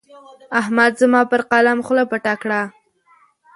[0.59, 2.61] احمد زما پر قلم خوله پټه کړه.